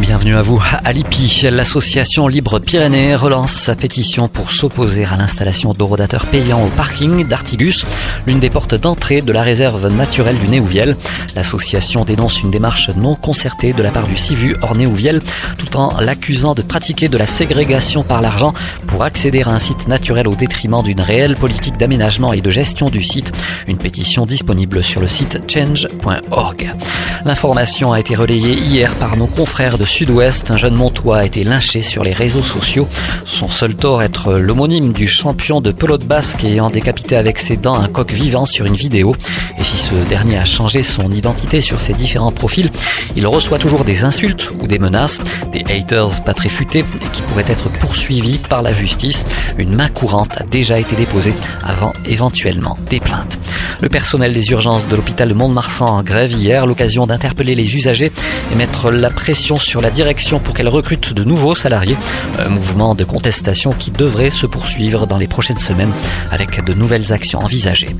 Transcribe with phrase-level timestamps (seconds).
[0.00, 0.62] Bienvenue à vous.
[0.84, 6.68] À Lipi, l'association Libre Pyrénées relance sa pétition pour s'opposer à l'installation d'orodateurs payants au
[6.68, 7.84] parking d'Artigus,
[8.26, 10.96] l'une des portes d'entrée de la réserve naturelle du Néouviel.
[11.36, 15.20] L'association dénonce une démarche non concertée de la part du CIVU hors Néouviel,
[15.58, 18.54] tout en l'accusant de pratiquer de la ségrégation par l'argent
[18.86, 22.88] pour accéder à un site naturel au détriment d'une réelle politique d'aménagement et de gestion
[22.88, 23.32] du site.
[23.68, 26.74] Une pétition disponible sur le site change.org.
[27.26, 31.42] L'information a été relayée hier par nos confrères de Sud-Ouest, un jeune Montois a été
[31.42, 32.88] lynché sur les réseaux sociaux.
[33.26, 37.74] Son seul tort être l'homonyme du champion de pelote basque ayant décapité avec ses dents
[37.74, 39.16] un coq vivant sur une vidéo.
[39.58, 42.70] Et si ce dernier a changé son identité sur ses différents profils,
[43.16, 45.18] il reçoit toujours des insultes ou des menaces,
[45.52, 49.24] des haters pas très futés et qui pourraient être poursuivis par la justice.
[49.58, 53.38] Une main courante a déjà été déposée avant éventuellement des plaintes.
[53.82, 58.12] Le personnel des urgences de l'hôpital de Mont-de-Marsan grève hier, l'occasion d'interpeller les usagers
[58.52, 61.96] et mettre la pression sur la direction pour qu'elle recrute de nouveaux salariés.
[62.38, 65.92] Un mouvement de contestation qui devrait se poursuivre dans les prochaines semaines
[66.30, 67.96] avec de nouvelles actions envisagées.